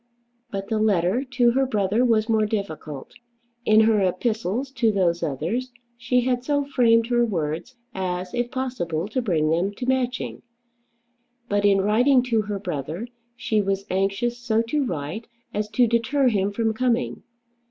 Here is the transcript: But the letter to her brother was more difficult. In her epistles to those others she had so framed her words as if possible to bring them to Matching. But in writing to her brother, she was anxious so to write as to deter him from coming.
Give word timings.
But 0.49 0.67
the 0.67 0.79
letter 0.79 1.23
to 1.33 1.51
her 1.51 1.67
brother 1.67 2.03
was 2.03 2.27
more 2.27 2.47
difficult. 2.47 3.13
In 3.65 3.81
her 3.81 4.01
epistles 4.01 4.71
to 4.71 4.91
those 4.91 5.21
others 5.21 5.71
she 5.95 6.21
had 6.21 6.43
so 6.43 6.65
framed 6.65 7.05
her 7.09 7.23
words 7.23 7.75
as 7.93 8.33
if 8.33 8.49
possible 8.49 9.07
to 9.09 9.21
bring 9.21 9.51
them 9.51 9.71
to 9.75 9.85
Matching. 9.85 10.41
But 11.49 11.65
in 11.65 11.81
writing 11.81 12.23
to 12.33 12.41
her 12.41 12.57
brother, 12.57 13.09
she 13.35 13.61
was 13.61 13.85
anxious 13.91 14.39
so 14.39 14.63
to 14.69 14.83
write 14.83 15.27
as 15.53 15.69
to 15.69 15.85
deter 15.85 16.29
him 16.29 16.51
from 16.51 16.73
coming. 16.73 17.21